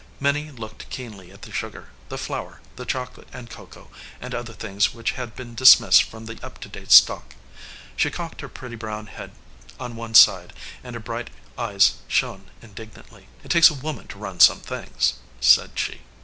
Minnie 0.19 0.49
looked 0.49 0.89
keenly 0.89 1.29
at 1.31 1.43
the 1.43 1.51
sugar, 1.51 1.89
the 2.09 2.17
flour, 2.17 2.59
the 2.75 2.87
chocolate 2.87 3.27
and 3.31 3.51
cocoa, 3.51 3.91
and 4.19 4.33
other 4.33 4.51
things 4.53 4.95
which 4.95 5.11
had 5.11 5.35
been 5.35 5.53
dismissed 5.53 6.01
from 6.01 6.25
the 6.25 6.43
up 6.43 6.57
to 6.61 6.69
date 6.69 6.91
stock. 6.91 7.35
She 7.95 8.09
cocked 8.09 8.41
her 8.41 8.49
pretty 8.49 8.75
brown 8.75 9.05
head 9.05 9.31
on 9.79 9.95
one 9.95 10.15
side, 10.15 10.53
and 10.83 10.95
her 10.95 10.99
bright 10.99 11.29
eyes 11.55 11.97
shone 12.07 12.49
indignantly. 12.63 13.27
"It 13.43 13.51
takes 13.51 13.69
a 13.69 13.75
woman 13.75 14.07
to 14.07 14.17
run 14.17 14.39
some 14.39 14.61
things," 14.61 15.19
said 15.39 15.77
she. 15.77 16.01